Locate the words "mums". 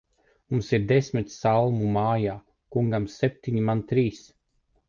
0.53-0.69